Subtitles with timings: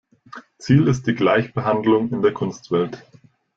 [0.57, 3.05] Ziel ist die Gleichbehandlung in der Kunstwelt.